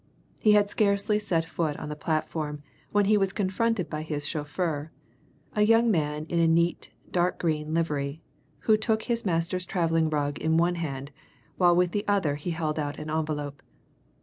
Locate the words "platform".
1.95-2.63